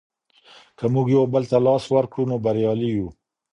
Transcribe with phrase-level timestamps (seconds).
[0.77, 3.07] که موږ یو بل ته لاس ورکړو نو بریالي یو.